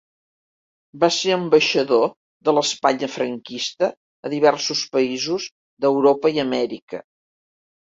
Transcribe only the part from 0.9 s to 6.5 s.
Va ser ambaixador de l'Espanya franquista a diversos països d'Europa i